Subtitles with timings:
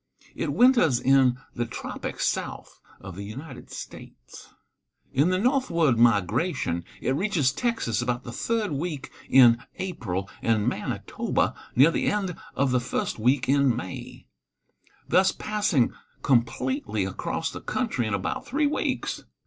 [0.33, 4.51] It winters in the tropics south of the United States.
[5.13, 11.53] In the northward migration it reaches Texas about the third week in April and Manitoba
[11.75, 14.25] near the end of the first week in May,
[15.07, 15.93] thus passing
[16.23, 19.23] completely across the country in about three weeks.